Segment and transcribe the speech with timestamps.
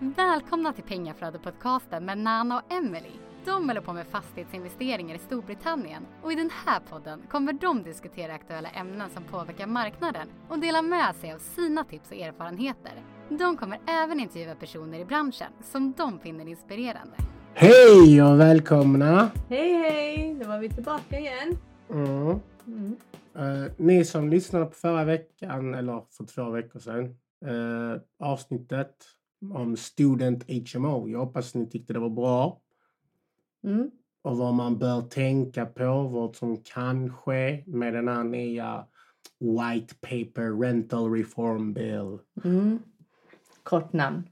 [0.00, 3.10] Välkomna till Pengaflödet-podcasten med Nana och Emily.
[3.44, 8.34] De håller på med fastighetsinvesteringar i Storbritannien och i den här podden kommer de diskutera
[8.34, 12.92] aktuella ämnen som påverkar marknaden och dela med sig av sina tips och erfarenheter.
[13.28, 17.16] De kommer även intervjua personer i branschen som de finner inspirerande.
[17.54, 19.30] Hej och välkomna!
[19.48, 20.34] Hej hej!
[20.34, 21.58] Nu var vi tillbaka igen.
[21.90, 22.40] Mm.
[22.66, 22.96] Mm.
[23.36, 27.04] Eh, ni som lyssnade på förra veckan, eller för två veckor sedan,
[27.46, 28.94] eh, avsnittet
[29.52, 30.44] om Student
[30.74, 31.08] HMO.
[31.08, 32.60] Jag hoppas ni tyckte det var bra.
[33.64, 33.90] Mm.
[34.22, 38.86] Och vad man bör tänka på, vad som kan ske med den här nya
[39.40, 42.18] White Paper Rental Reform Bill.
[42.44, 42.78] Mm.
[43.62, 44.22] Kort namn.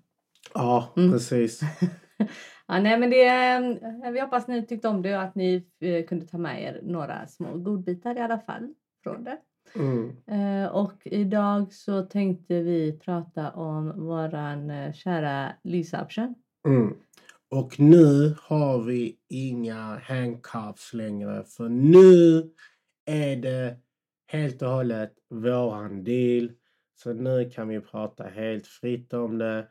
[0.55, 1.13] Ja, Mm.
[1.13, 1.61] precis.
[2.69, 3.27] Ja, nej, men det,
[4.05, 6.81] eh, vi hoppas ni tyckte om det och att ni eh, kunde ta med er
[6.83, 9.39] några små godbitar i alla fall från det.
[9.75, 10.17] Mm.
[10.27, 16.35] Eh, och idag så tänkte vi prata om våran eh, kära lease option.
[16.69, 16.95] Mm.
[17.51, 22.51] Och nu har vi inga handcuffs längre för nu
[23.07, 23.77] är det
[24.27, 26.51] helt och hållet våran deal.
[26.95, 29.69] Så nu kan vi prata helt fritt om det.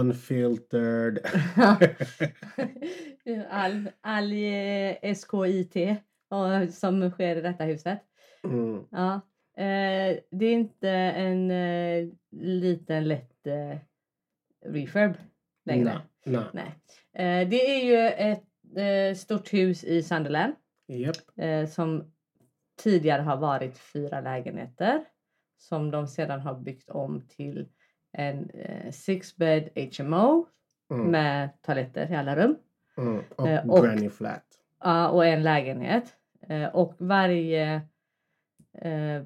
[0.00, 1.18] Unfiltered.
[3.50, 5.98] all all eh, SKIT
[6.74, 7.98] som sker i detta huset.
[8.44, 8.84] mm.
[8.90, 9.20] Ja.
[9.56, 13.78] Eh, det är inte en eh, liten lätt eh,
[14.66, 15.14] refurb
[15.64, 16.00] längre.
[16.24, 16.44] Nej.
[16.52, 16.74] Nej.
[17.12, 20.54] Eh, det är ju ett eh, stort hus i Sunderland
[20.86, 21.16] Japp.
[21.36, 22.12] eh, som
[22.82, 25.04] tidigare har varit fyra lägenheter
[25.58, 27.68] som de sedan har byggt om till
[28.12, 30.46] en eh, six bed HMO
[30.90, 31.06] Mm.
[31.10, 32.56] med toaletter i alla rum.
[32.96, 33.22] Mm.
[33.36, 34.44] Och, och- granny flat.
[34.80, 36.16] Ja, och en lägenhet.
[36.72, 37.74] Och varje,
[38.78, 39.22] eh,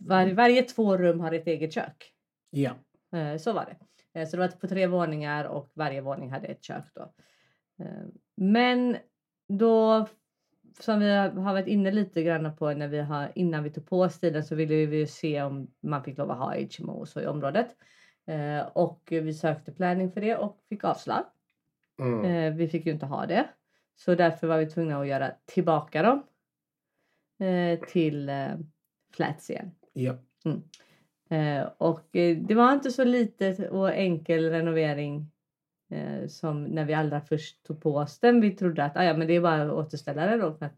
[0.00, 2.12] var, varje två rum har ett eget kök.
[2.50, 2.70] Ja.
[3.12, 3.76] Eh, så var det.
[4.20, 7.12] Eh, så det var på tre våningar och varje våning hade ett kök då.
[7.84, 8.96] Eh, men
[9.48, 10.06] då,
[10.80, 14.00] som vi har varit inne lite grann på när vi har, innan vi tog på
[14.00, 17.08] oss tiden så ville vi ju se om man fick lov att ha HMO och
[17.08, 17.76] så i området.
[18.26, 21.24] Eh, och vi sökte planning för det och fick avslag.
[22.00, 22.24] Mm.
[22.24, 23.48] Eh, vi fick ju inte ha det.
[23.96, 26.22] Så därför var vi tvungna att göra tillbaka dem
[27.48, 28.30] eh, till
[29.10, 29.70] flats igen.
[29.92, 30.18] Ja.
[31.30, 35.30] Eh, och eh, det var inte så litet och enkel renovering
[35.90, 38.40] eh, som när vi allra först tog på oss den.
[38.40, 40.54] Vi trodde att ah, ja, men det är bara att återställa det då.
[40.54, 40.76] För att,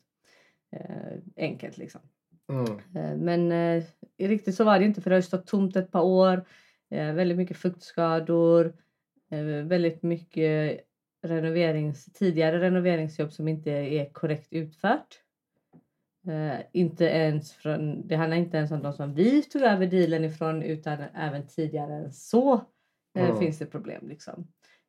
[1.36, 2.00] enkelt liksom.
[2.48, 3.24] Mm.
[3.24, 3.84] Men eh,
[4.18, 6.44] riktigt så var det inte för det har stått tomt ett par år.
[6.88, 8.72] Väldigt mycket fuktskador.
[9.64, 10.80] Väldigt mycket
[11.22, 15.20] renoverings, tidigare renoveringsjobb som inte är korrekt utfört.
[16.28, 20.24] Eh, inte ens från, det handlar inte ens om de som vi tog över dealen
[20.24, 22.54] ifrån utan även tidigare än så
[23.18, 23.38] eh, Mm.
[23.38, 24.48] finns det problem liksom,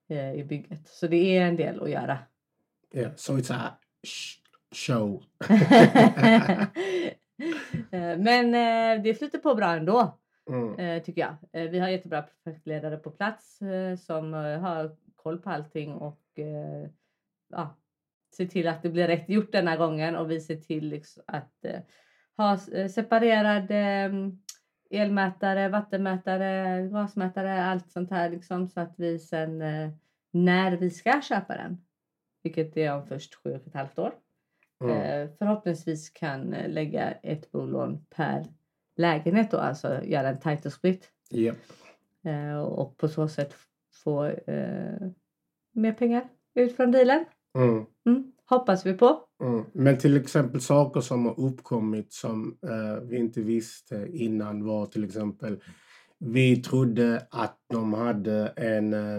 [0.09, 0.87] eh, i bygget.
[0.87, 2.17] Så det är en del att göra.
[2.91, 3.09] Ja.
[3.15, 3.77] So it's a
[4.07, 4.39] sh-
[4.75, 5.23] show.
[8.17, 8.51] Men
[9.03, 10.17] det flyter på bra ändå.
[10.49, 11.01] Mm.
[11.03, 11.21] tycker
[11.51, 11.67] jag.
[11.69, 13.59] Vi har jättebra projektledare på plats
[14.05, 16.19] som har koll på allting och
[17.47, 17.75] ja,
[18.33, 21.65] ser till att det blir rätt gjort denna gången och vi ser till liksom att
[21.65, 21.79] eh,
[22.37, 24.39] ha eh, separerade mm,
[24.89, 29.89] elmätare, vattenmätare, gasmätare, allt sånt här liksom så att vi sen eh,
[30.31, 31.77] när vi ska köpa den,
[32.43, 34.13] vilket är om först sju och ett halvt år,
[34.83, 35.29] Mm.
[35.39, 38.45] förhoppningsvis kan lägga ett bolån per
[38.95, 41.11] lägenhet då, alltså göra en title split
[42.23, 43.55] eh, och på så sätt
[44.03, 44.31] få
[45.71, 47.25] mer pengar ut från dealen.
[47.57, 47.85] Mm.
[48.05, 49.19] Mm, hoppas vi på.
[49.43, 49.63] Mm.
[49.73, 55.03] Men till exempel saker som har uppkommit som eh, vi inte visste innan var till
[55.03, 55.59] exempel
[56.19, 59.15] vi trodde att de hade en eh,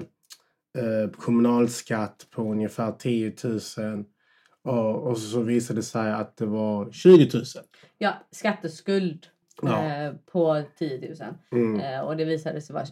[0.78, 4.04] eh, kommunalskatt på ungefär 10 000
[4.62, 7.44] och, och så visade det sig att det var 20 000.
[7.98, 9.26] Ja, skatteskuld
[9.62, 9.84] Ja.
[9.84, 11.80] eh, på 10 000 Mm.
[11.80, 12.84] eh, och det visade sig vara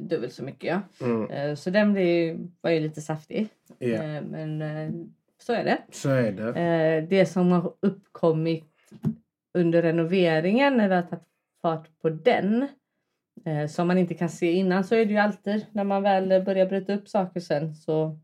[0.00, 0.82] dubbelt så mycket.
[1.00, 1.06] Ja.
[1.06, 1.30] Mm.
[1.30, 3.48] Eh, så den blev, var ju lite saftig.
[3.78, 4.90] Eh, men eh,
[5.38, 5.78] så är det.
[5.90, 6.60] så är det.
[6.60, 8.64] Eh, det som har uppkommit
[9.54, 11.24] under renoveringen när vi har tagit
[11.62, 12.68] fart på den
[13.44, 16.44] eh, som man inte kan se innan så är det ju alltid när man väl
[16.44, 18.18] börjar bryta upp saker sen så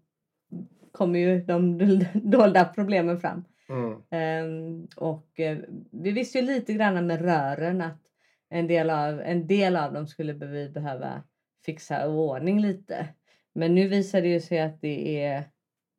[0.93, 1.79] kommer ju de
[2.15, 3.45] dolda problemen fram.
[3.69, 4.03] Mm.
[4.11, 5.59] Ehm, och eh,
[5.91, 8.01] vi visste ju lite grann med rören att
[8.49, 11.23] en del av, en del av dem skulle vi behöva
[11.67, 13.09] fixa ordning lite.
[13.53, 15.45] Men nu visar det ju sig att det är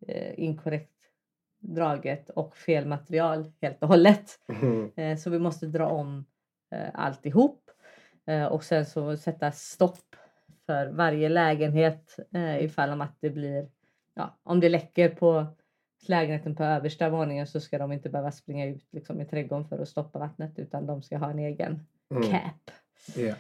[0.08, 0.92] eh, inkorrekt
[1.60, 4.40] draget och fel material helt och hållet.
[4.50, 4.92] Mm.
[4.96, 6.26] Eh, så vi måste dra om
[6.72, 7.64] eh, alltihop.
[8.50, 10.16] Och sen så sätta stopp
[10.66, 12.16] för varje lägenhet
[12.60, 13.68] ifall om att det blir,
[14.14, 15.46] ja, om det läcker på
[16.08, 19.80] lägenheten på översta våningen så ska de inte behöva springa ut liksom, i trädgården för
[19.80, 22.32] att stoppa vattnet utan de ska ha en egen Mm.
[22.32, 22.72] cap.
[23.16, 23.36] Ja.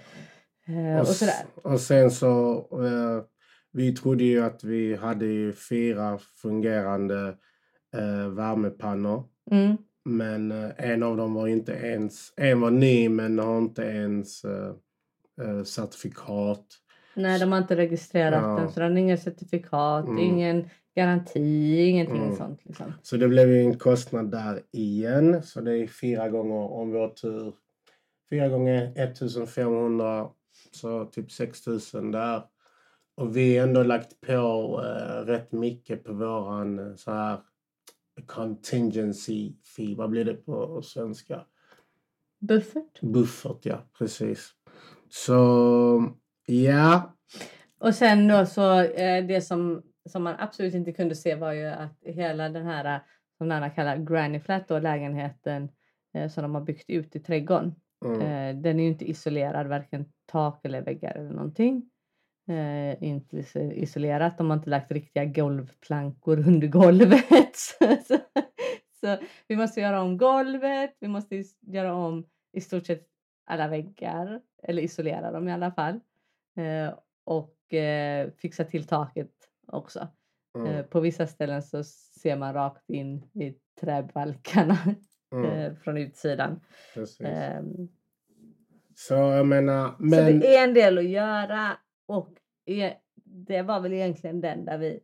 [0.67, 1.45] Eh, Och, sådär.
[1.63, 2.53] och sen så,
[2.85, 3.23] eh,
[3.71, 7.27] vi trodde ju att vi hade fyra fungerande
[7.97, 9.23] eh, värmepannor.
[9.51, 9.77] Mm.
[10.05, 14.43] Men eh, en av dem var inte ens, en var ny men har inte ens
[14.45, 14.73] eh,
[15.41, 16.65] eh, certifikat.
[17.15, 18.55] Nej, de har inte registrerat Ja.
[18.59, 20.17] den så den har ingen certifikat, Mm.
[20.19, 22.35] ingen garanti, ingenting Mm.
[22.35, 22.59] sånt.
[22.65, 22.93] Liksom.
[23.01, 25.43] Så det blev ju en kostnad där igen.
[25.43, 27.53] Så det är fyra gånger om vi har tur.
[28.29, 30.27] Fyra gånger 1500,
[30.75, 32.43] så typ 6000 där.
[33.15, 37.39] Och vi har ändå lagt på eh, rätt mycket på våran eh, så här
[38.25, 39.95] contingency fee.
[39.95, 41.45] Vad blir det på svenska?
[42.39, 43.01] Buffert.
[43.01, 44.51] Buffert, ja precis.
[45.09, 46.13] Så
[46.45, 47.13] ja.
[47.79, 51.65] Och sen då så eh, det som, som man absolut inte kunde se var ju
[51.65, 53.01] att hela den här eh,
[53.37, 55.69] som Nanna kallar granny flat då, lägenheten
[56.13, 57.75] eh, som de har byggt ut i trädgården.
[58.05, 61.89] Mm, Eh, den är ju inte isolerad, varken tak eller väggar eller någonting.
[62.49, 67.55] Eh, inte is- isolerat, de har inte lagt riktiga golvplankor under golvet.
[67.55, 68.17] så,
[69.01, 69.17] så
[69.47, 73.07] vi måste göra om golvet, vi måste göra om i stort sett
[73.45, 75.99] alla väggar, eller isolera dem i alla fall.
[76.57, 79.31] Eh, och eh, fixa till taket
[79.67, 80.07] också.
[80.55, 81.83] mm, Eh, på vissa ställen så
[82.21, 84.77] ser man rakt in i träbalkarna
[85.31, 86.59] mm, eh, från utsidan.
[87.19, 87.87] Ehm,
[88.95, 90.39] Så jag menar, Så men...
[90.39, 92.29] det är en del att göra och
[93.25, 94.99] det var väl egentligen den där vi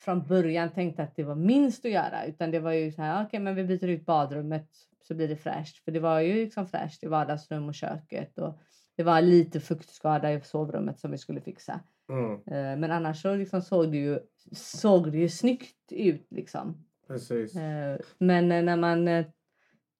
[0.00, 2.24] från början tänkte att det var minst att göra.
[2.26, 4.68] Utan det var ju så här, okej men vi byter ut badrummet
[5.02, 5.84] så blir det fräscht.
[5.84, 8.38] För det var ju liksom fräscht i vardagsrum och köket.
[8.38, 8.58] Och
[8.96, 11.80] det var lite fuktskada i sovrummet som vi skulle fixa.
[12.08, 14.18] Mm, Eh, Men annars så liksom såg det ju,
[14.52, 16.84] såg det ju snyggt ut liksom.
[17.06, 17.56] precis.
[17.56, 19.24] Eh, Men när man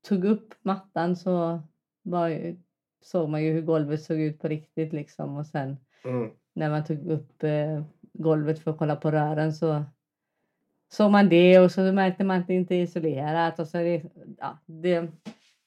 [0.03, 1.63] tog upp mattan så
[2.03, 2.57] var
[3.03, 5.37] såg man ju hur golvet såg ut på riktigt liksom.
[5.37, 9.85] Och sen Mm, när man tog upp eh, golvet för att kolla på rören så
[10.93, 13.59] såg man det och så märkte man att det inte är isolerat.
[13.59, 14.03] Och så det,
[14.39, 15.09] ja, det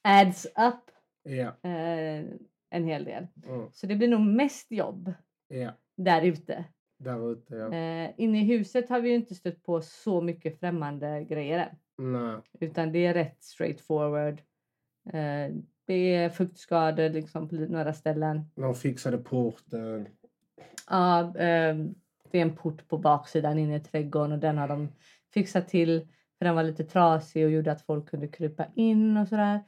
[0.02, 0.90] adds up
[1.22, 1.70] ja.
[1.70, 2.24] eh,
[2.70, 3.26] en hel del.
[3.46, 5.12] Mm, Så det blir nog mest jobb
[5.48, 5.72] ja.
[5.96, 6.64] där ute.
[6.98, 7.74] Där ute, ja.
[7.74, 11.76] Eh, inne i huset har vi ju inte stött på så mycket främmande grejer än.
[12.02, 12.36] Nej.
[12.60, 14.40] Utan det är rätt straightforward.
[15.12, 15.54] Eh,
[15.86, 18.50] det är fuktskador liksom på några ställen.
[18.54, 20.08] De fixade porten.
[20.90, 21.76] Ja, eh,
[22.30, 24.88] det är en port på baksidan inne i trädgården och den har de
[25.34, 26.08] fixat till.
[26.38, 29.60] För den var lite trasig och gjorde att folk kunde krypa in och sådär.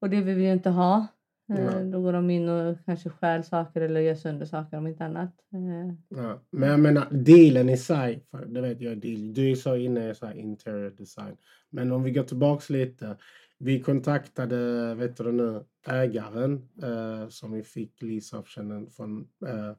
[0.00, 1.06] Och det vill vi ju inte ha.
[1.50, 1.84] Eh, Nej.
[1.84, 5.32] då går de in och kanske stjäl saker eller gör sönder saker om inte annat.
[5.52, 6.42] Eh, Ja.
[6.50, 9.34] Men jag menar, dealen i sig, för det vet jag, deal.
[9.34, 11.36] du är så inne i så interior design.
[11.70, 13.16] Men om vi går tillbaks lite.
[13.60, 19.72] Vi kontaktade, vet du nu, ägaren eh, som vi fick leaseoptionen från eh,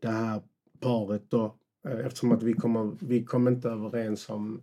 [0.00, 0.42] det här
[0.80, 1.56] paret då.
[1.88, 4.62] Eh, eftersom att vi kom, vi kom inte överens om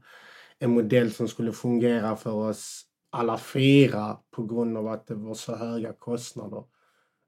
[0.59, 5.33] en modell som skulle fungera för oss alla fyra på grund av att det var
[5.33, 6.63] så höga kostnader.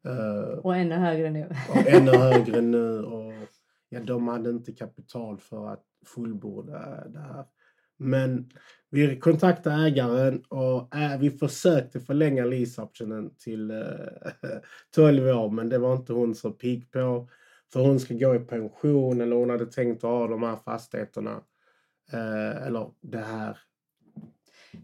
[0.06, 1.50] Eh, och ännu högre nu.
[1.70, 3.04] och ännu högre nu.
[3.04, 3.34] Och,
[3.90, 7.46] ja, de hade inte kapital för att fullborda det här.
[7.98, 8.50] Men
[8.90, 13.78] vi kontaktade ägaren och äh, vi försökte förlänga leaseoptionen till äh,
[14.96, 17.30] 12 år men det var inte hon så pigg på.
[17.74, 21.42] För hon ska gå i pension eller hon hade tänkt att ha de här fastigheterna.
[22.12, 23.58] Eh, eller det här.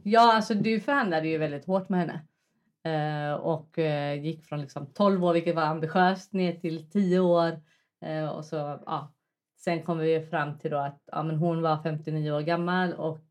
[0.04, 2.22] Ja, alltså du förhandlade ju väldigt hårt med henne.
[2.84, 7.62] Eh, och eh, gick från liksom 12 år, vilket var ambitiöst, ner till 10 år.
[8.06, 8.56] Eh, och så,
[8.86, 9.14] ja.
[9.58, 13.26] Sen kom vi fram till då att ja, men hon var 59 år gammal och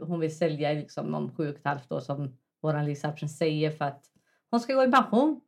[0.00, 3.70] hon vill sälja liksom om sju och ett halvt år som våran lease option säger
[3.70, 4.04] för att
[4.50, 5.40] hon ska gå i pension.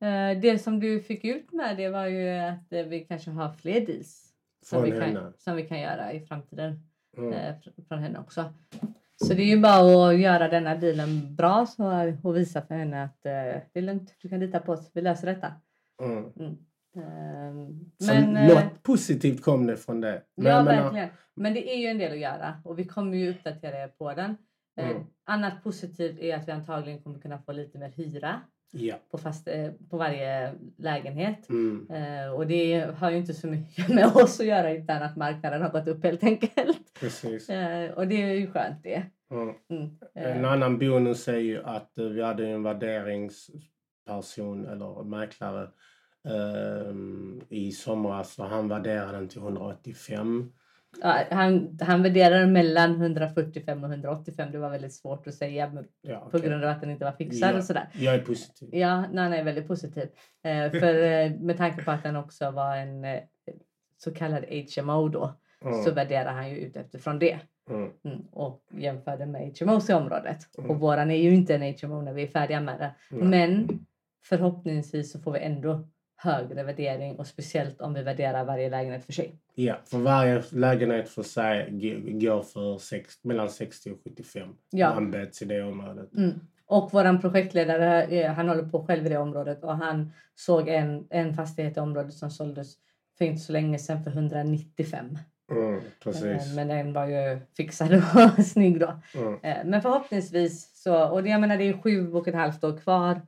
[0.00, 3.86] Mm, det som du fick ut med det var ju att vi kanske har fler
[3.86, 4.32] deals
[4.62, 8.44] som, vi kan, som vi kan göra i framtiden mm, fr- från henne också.
[9.16, 13.04] Så det är ju bara att göra denna dealen bra så, och visa för henne
[13.04, 13.32] att eh,
[13.72, 15.52] det är lugnt, du kan lita på oss, vi löser detta.
[16.02, 16.24] mm.
[16.38, 16.56] Mm.
[16.96, 20.22] Ehm, men, eh, något positivt kom det från det.
[20.36, 21.08] Men ja, menar- verkligen.
[21.34, 24.14] Men det är ju en del att göra och vi kommer ju uppdatera er på
[24.14, 24.36] den.
[24.80, 25.02] Eh, Mm.
[25.26, 28.40] Annat positivt är att vi antagligen kommer kunna få lite mer hyra
[28.70, 28.94] Ja.
[29.10, 31.48] på, fast, eh, på varje lägenhet.
[31.48, 35.16] Mm, Eh, och det har ju inte så mycket med oss att göra utan att
[35.16, 36.94] marknaden har gått upp helt enkelt.
[37.00, 37.50] precis.
[37.50, 39.02] Eh, och det är ju skönt det.
[39.30, 39.54] Mm.
[39.70, 39.90] Mm.
[40.14, 45.68] En annan bonus är ju att vi hade en värderingsperson eller mäklare
[46.28, 50.52] ehm, i somras och han värderade den till 185.
[51.02, 54.52] Ja, han, han värderade mellan 145 och 185.
[54.52, 56.40] Det var väldigt svårt att säga Ja, på okej.
[56.48, 57.58] grund av att den inte var fixad Ja.
[57.58, 57.88] och sådär.
[57.92, 58.68] Jag är positiv.
[58.74, 60.08] Ja, nej, är väldigt positiv.
[60.42, 63.20] Eh, för eh, med tanke på att den också var en eh,
[63.96, 64.44] så kallad
[64.76, 65.34] HMO då
[65.64, 67.38] Mm, så värderar han ju ut eftersom det.
[67.70, 70.38] mm, Mm, och jämförde med HMOs i området.
[70.58, 70.70] Mm.
[70.70, 72.94] Och våran är ju inte en HMO när vi är färdiga med det.
[73.10, 73.28] nej.
[73.28, 73.68] Men
[74.24, 79.12] förhoppningsvis så får vi ändå högre värdering och speciellt om vi värderar varje lägenhet för
[79.12, 79.38] sig.
[79.54, 81.68] Ja, för varje lägenhet för sig
[82.20, 84.48] går för sex, mellan 60 och 75.
[84.70, 84.86] Ja.
[84.86, 86.14] Anbets i det området.
[86.16, 86.40] Mm.
[86.66, 91.06] Och våran projektledare, eh, han håller på själv i det området och han såg en,
[91.10, 92.74] en fastighet i området som såldes
[93.18, 95.18] för inte så länge sedan för 195.
[95.50, 96.54] Mm, Eh, precis.
[96.56, 97.94] Men den var ju fixad
[98.38, 99.00] och snygg då.
[99.14, 102.78] Mm, Eh, Men förhoppningsvis så, och jag menar det är sju och ett halvt år
[102.78, 103.20] kvar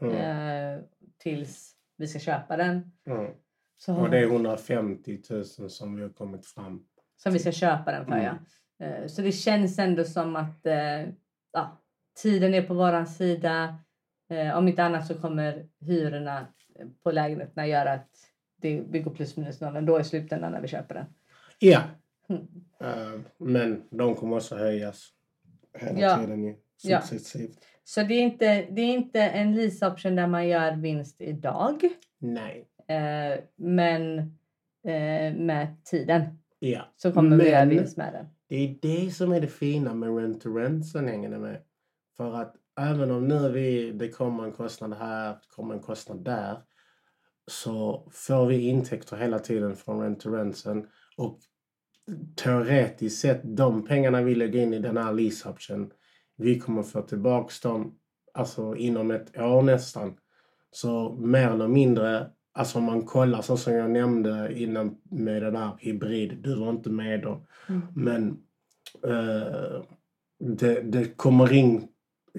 [0.00, 0.80] mm, eh,
[1.18, 2.92] tills vi ska köpa den.
[3.06, 3.32] mm.
[3.76, 6.86] Så, Och det är 150 000 som vi har kommit fram.
[7.16, 8.24] Som vi ska köpa den för Mm.
[8.78, 8.86] ja.
[8.86, 11.02] Eh, Så det känns ändå som att eh,
[11.52, 11.80] ja,
[12.22, 13.78] tiden är på våran sida.
[14.30, 16.46] Eh, Om inte annat så kommer hyrorna
[17.02, 18.10] på lägenheterna göra att
[18.56, 21.06] det, vi går plus minus noll ändå i slutändan när vi köper den.
[21.58, 21.82] Ja,
[22.28, 23.24] Mm.
[23.38, 25.08] men de kommer också höjas
[25.78, 26.16] hela Ja.
[26.20, 27.00] tiden ju, Ja.
[27.84, 31.82] Så det är inte, det är inte en lease option där man gör vinst idag.
[32.18, 32.68] Nej.
[32.88, 34.18] Eh, men
[34.84, 36.22] eh, med tiden
[36.58, 36.82] Ja.
[36.96, 38.26] så kommer vi göra Men- vinst med den.
[38.48, 41.58] Det är det som är det fina med rent to rent så hänger ni med.
[42.16, 46.24] För att även om nu vi, det kommer en kostnad här, det kommer en kostnad
[46.24, 46.58] där.
[47.50, 50.86] Så får vi intäkter hela tiden från rent to rentsen.
[51.16, 51.38] Och
[52.36, 55.90] teoretiskt sett, de pengarna vi lägger in i den här lease option,
[56.36, 57.94] vi kommer få tillbaks dem
[58.34, 60.16] alltså inom ett år nästan.
[60.70, 65.56] Så mer eller mindre, alltså om man kollar så som jag nämnde innan med den
[65.56, 67.46] här hybrid, du var inte med då.
[67.68, 67.82] Mm.
[67.94, 68.28] Men
[69.04, 69.82] eh,
[70.38, 71.88] det, det kommer in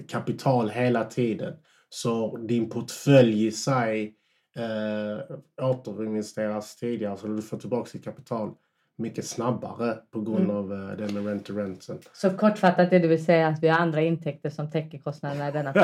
[0.08, 1.54] kapital hela tiden.
[1.88, 4.14] Så din portfölj i sig
[4.56, 8.54] eh, återinvesteras tidigare så du får tillbaka ditt kapital
[8.96, 10.56] mycket snabbare på grund Mm.
[10.56, 11.98] av eh, det med rent to renten.
[12.12, 15.52] Så kortfattat är det vill säga att vi har andra intäkter som täcker kostnaderna i
[15.52, 15.82] denna tid.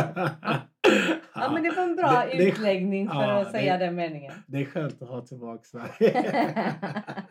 [1.35, 3.95] Ja men det var en bra Det- det- utläggning för ja, att säga det- den
[3.95, 4.33] meningen.
[4.47, 6.13] Det är skönt att ha tillbaka det.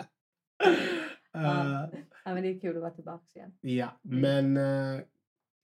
[1.32, 1.40] Ja.
[1.84, 3.52] Eh, Ja men det är kul att vara tillbaka igen.
[3.62, 4.58] ja, men...
[4.58, 5.02] eh,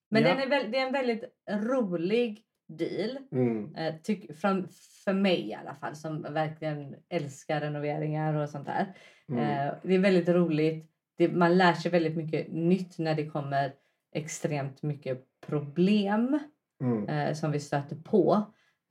[0.10, 0.29] Men ja.
[0.29, 3.17] den är väl, det är en väldigt rolig deal.
[3.31, 4.67] Mm, Eh, tyck, från,
[5.05, 8.93] för mig i alla fall som verkligen älskar renoveringar och sånt där.
[9.29, 10.91] mm, Eh, det är väldigt roligt.
[11.17, 13.74] Det, man lär sig väldigt mycket nytt när det kommer
[14.12, 16.39] extremt mycket problem
[16.81, 18.41] mm, eh, som vi stöter på.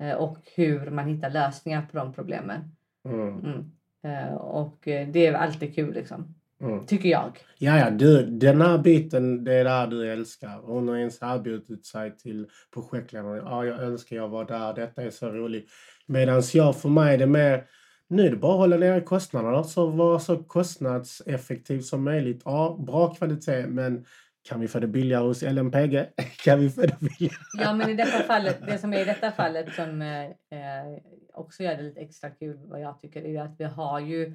[0.03, 2.77] Eh, och hur man hittar lösningar på de problemen.
[3.09, 3.71] mm, Mm.
[4.05, 6.35] Eh, och eh, det är alltid kul liksom.
[6.61, 6.87] Mm.
[6.87, 7.39] Tycker jag.
[7.59, 10.61] Ja, ja, du, den här biten, det är där du älskar.
[10.63, 13.37] Hon har ens erbjudit sig till projektledaren.
[13.37, 14.75] Ja, jag önskar jag var där.
[14.75, 15.71] Detta är så roligt.
[16.07, 17.65] Medan jag, för mig, är det mer,
[18.09, 19.65] nu är det bara att hålla nere kostnaderna.
[19.65, 22.43] Så vara så kostnadseffektiv som möjligt.
[22.45, 24.05] Ja, bra kvalitet, men
[24.49, 26.07] kan vi få det billigare hos LMPG?
[26.45, 27.37] kan vi få det billigare?
[27.59, 30.99] Ja men i detta fallet, det som är i detta fallet som eh, eh,
[31.35, 34.27] också gör det lite extra kul vad jag tycker är att vi har ju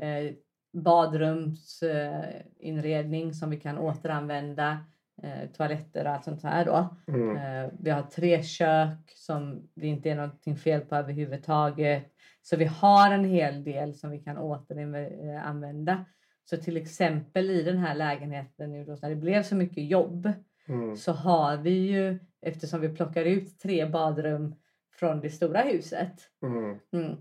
[0.00, 0.34] eh,
[0.72, 4.78] badrumsinredning inredning som vi kan återanvända.
[5.22, 6.96] Eh, toaletter och allt sånt här då.
[7.08, 12.12] Mm, Eh, vi har tre kök som det inte är någonting fel på överhuvudtaget.
[12.42, 16.04] Så vi har en hel del som vi kan återanvända.
[16.44, 20.32] Så till exempel i den här lägenheten nu då när det blev så mycket jobb
[20.68, 24.54] mm, så har vi ju eftersom vi plockar ut tre badrum
[24.98, 26.14] från det stora huset.
[26.42, 27.16] mm, Mm.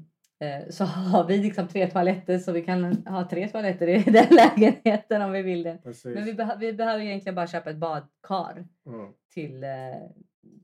[0.70, 5.22] Så har vi liksom tre toaletter så vi kan ha tre toaletter i den lägenheten
[5.22, 5.78] om vi vill det.
[5.84, 6.16] precis.
[6.16, 9.70] Men vi, behö- vi behöver egentligen bara köpa ett badkar Mm, till, eh,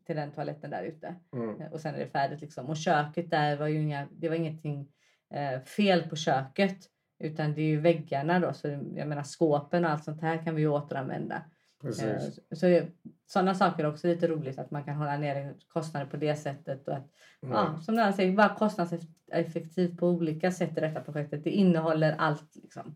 [0.05, 1.15] till den toaletten där ute.
[1.33, 2.65] mm, Eh, Och sen är det färdigt liksom.
[2.69, 4.87] Och köket där var ju inga, det var ingenting
[5.33, 6.77] eh, fel på köket.
[7.19, 8.53] Utan det är ju väggarna då.
[8.53, 11.41] Så jag menar skåpen och allt sånt här kan vi återanvända.
[11.85, 12.39] Eh, precis.
[12.51, 12.87] Så det-
[13.27, 16.87] sådana saker är också lite roligt att man kan hålla nere kostnader på det sättet.
[16.87, 17.07] Och att,
[17.43, 17.55] Mm.
[17.55, 21.43] ja, som jag säger, vara kostnadseffektiv på olika sätt i detta projektet.
[21.43, 22.95] Det innehåller allt liksom.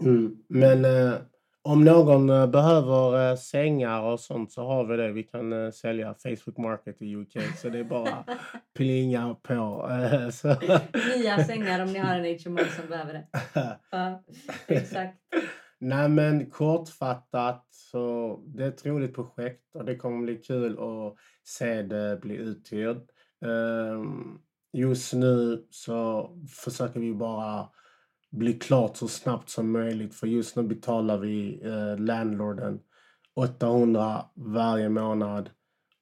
[0.00, 0.36] Mm.
[0.48, 1.14] Men eh,
[1.62, 5.12] om någon eh, behöver eh, sängar och sånt så har vi det.
[5.12, 7.36] Vi kan eh, sälja Facebook Market i UK.
[7.56, 8.24] Så det är bara
[8.76, 9.88] plinga på.
[9.90, 10.48] Eh, så.
[11.16, 13.26] Nya sängar om ni har en HMO som behöver det.
[13.90, 14.22] Ja,
[14.66, 15.18] exakt.
[15.84, 21.14] Nej men kortfattat så det är ett roligt projekt och det kommer bli kul att
[21.44, 22.96] se det bli uthyrd.
[23.44, 24.38] Ehm,
[24.72, 26.30] just nu så
[26.64, 27.68] försöker vi bara
[28.30, 30.14] bli klart så snabbt som möjligt.
[30.14, 32.80] För just nu betalar vi eh, landlorden
[33.34, 35.50] 800 varje månad.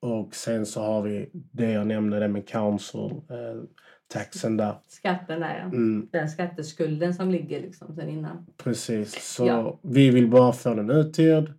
[0.00, 3.62] Och sen så har vi det jag nämnde, det med council, eh,
[4.12, 4.74] taxen där.
[4.88, 5.64] Skatten där ja.
[5.64, 8.46] Mm, Den skatteskulden som ligger liksom sen innan.
[8.56, 9.78] precis, så Ja.
[9.82, 11.52] vi vill bara få den uthyrd.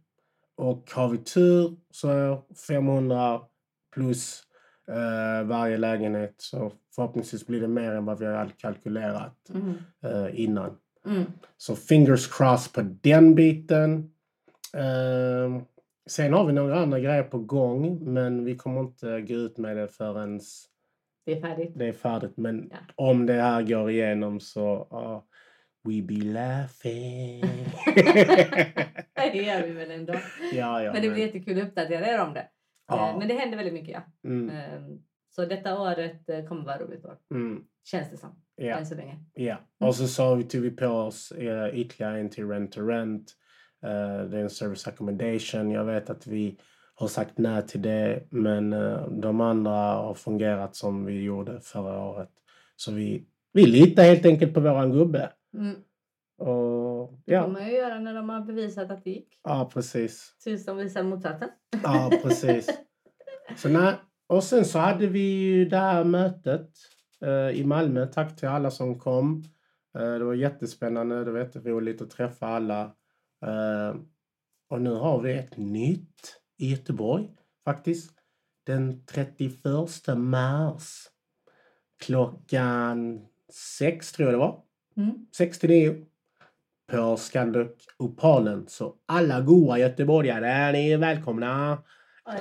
[0.56, 3.42] Och har vi tur så är 500
[3.94, 4.44] plus
[4.88, 6.36] eh, varje lägenhet.
[6.38, 9.74] Så förhoppningsvis blir det mer än vad vi har kalkylerat Mm.
[10.04, 10.78] eh, innan.
[11.06, 11.24] Mm.
[11.58, 14.12] Så fingers crossed på den biten.
[14.74, 15.62] Ehm,
[16.10, 19.78] sen har vi några andra grejer på gång men vi kommer inte gå ut med
[19.78, 20.42] det förrän
[21.26, 21.72] Det är färdigt.
[21.76, 22.38] det är färdigt.
[22.38, 22.78] Men Ja.
[22.96, 25.22] om det här går igenom så uh,
[25.92, 27.42] we be laughing.
[29.34, 30.14] Det gör vi väl ändå.
[30.54, 32.48] ja, ja, Men det blir jättekul att uppdatera er om det.
[32.88, 33.10] Ja.
[33.12, 34.30] Eh, Men det händer väldigt mycket ja.
[34.30, 35.00] Mm, Ehm,
[35.30, 37.18] Så detta året eh, kommer vara roligt år.
[37.34, 38.42] mm, Känns det som.
[38.56, 38.78] ja.
[38.78, 39.20] Än så länge.
[39.34, 42.82] Ja, och så sa vi, tog vi på oss eh, ytterligare en till Rent to
[42.88, 43.32] Rent.
[43.82, 45.72] Det är en service accommodation.
[45.72, 46.60] Jag vet att vi
[47.02, 52.00] har sagt nej till det, men eh, de andra har fungerat som vi gjorde förra
[52.06, 52.30] året.
[52.76, 55.30] Så vi, vi litar helt enkelt på våran gubbe.
[55.58, 55.76] Mm.
[56.38, 59.40] Och Det ja, kommer man ju göra när de har bevisat att det gick.
[59.44, 60.36] ja precis.
[60.44, 61.50] Tills de visar motsatsen.
[61.84, 62.70] Ja, precis.
[63.58, 63.94] Så nej.
[64.28, 66.70] Och sen så hade vi ju det här mötet
[67.26, 68.06] eh, i Malmö.
[68.08, 69.44] Tack till alla som kom.
[69.98, 71.24] Eh, det var jättespännande.
[71.24, 72.82] Det var jätteroligt att träffa alla.
[73.46, 73.96] Eh,
[74.70, 77.30] och nu har vi ett nytt i Göteborg
[77.66, 78.12] faktiskt.
[78.66, 79.58] Den 31
[80.18, 81.08] mars.
[82.00, 83.26] Klockan
[83.78, 84.62] sex tror jag det var.
[84.98, 85.28] Mm.
[85.38, 86.06] 69
[86.92, 88.68] på Scandic Opalen.
[88.68, 91.84] Så alla goa göteborgare, ni är välkomna.
[92.26, 92.38] Ja,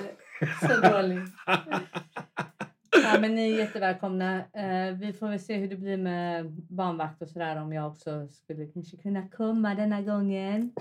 [0.68, 1.28] Så dåligt.
[2.92, 4.38] Ja, men ni är jättevälkomna.
[4.38, 8.28] Eh, vi får väl se hur det blir med barnvakt och sådär om jag också
[8.28, 10.72] skulle kanske kunna komma denna gången.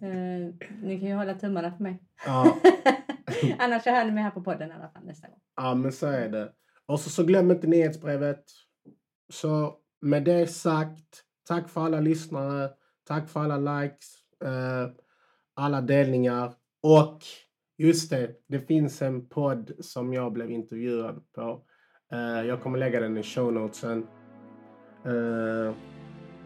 [0.00, 2.02] Eh, ni kan ju hålla tummarna för mig.
[2.26, 2.56] Ja,
[3.58, 5.40] Annars så hör ni mig här på podden i alla fall nästa gång.
[5.56, 6.52] ja, men så är det.
[6.86, 8.44] Och så, så glöm inte nyhetsbrevet.
[9.32, 12.70] Så med det sagt, tack för alla lyssnare.
[13.08, 14.14] Tack för alla likes,
[14.44, 14.90] eh,
[15.54, 16.52] alla delningar.
[16.82, 17.18] Och
[17.76, 21.60] just det, det finns en podd som jag blev intervjuad på.
[22.12, 24.06] Eh, jag kommer lägga den i show notesen.
[25.04, 25.74] Eh,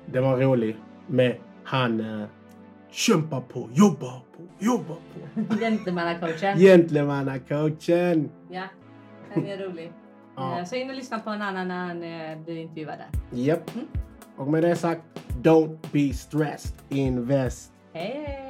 [0.07, 2.27] det var rolig med han eh,
[2.91, 5.55] kämpar på, jobbar på, jobbar på.
[5.61, 6.59] Gentlemannacoachen.
[6.59, 8.31] Gentlemannacoachen.
[8.51, 8.65] Ja,
[9.35, 9.93] den är rolig.
[10.37, 10.65] Ja.
[10.65, 13.39] Så in och lyssna på en annan när han blir intervjuad där.
[13.39, 13.75] Japp.
[13.75, 13.87] Mm.
[14.37, 15.03] Och med det sagt,
[15.43, 17.73] don't be stressed, invest.
[17.93, 18.50] Hej hej!